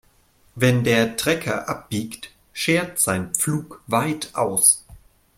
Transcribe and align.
Wenn 0.55 0.83
der 0.83 1.15
Trecker 1.15 1.69
abbiegt, 1.69 2.31
schert 2.53 2.97
sein 2.97 3.35
Pflug 3.35 3.83
weit 3.85 4.33
aus. 4.33 4.83